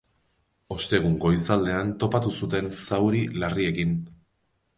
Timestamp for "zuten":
2.41-2.71